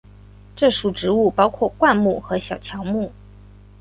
[0.55, 3.11] 这属植物包括灌木和小乔木。